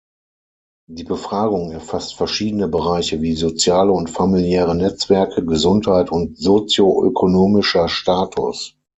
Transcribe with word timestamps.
Die 0.89 1.03
Befragung 1.03 1.69
erfasst 1.69 2.15
verschiedene 2.15 2.67
Bereiche 2.67 3.21
wie 3.21 3.35
soziale 3.35 3.91
und 3.91 4.09
familiäre 4.09 4.73
Netzwerke, 4.73 5.45
Gesundheit 5.45 6.11
und 6.11 6.39
sozio-ökonomischer 6.39 7.87
Status. 7.87 8.75